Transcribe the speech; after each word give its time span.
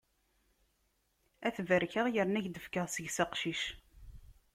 Ad 1.47 1.53
t-barkeɣ 1.55 2.05
yerna 2.09 2.37
ad 2.39 2.43
k-d-fkeɣ 2.45 2.87
seg-s 2.89 3.17
aqcic. 3.23 3.61